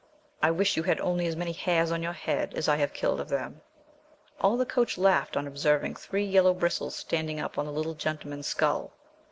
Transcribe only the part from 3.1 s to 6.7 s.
of them." All the coach laughed on observing three yellow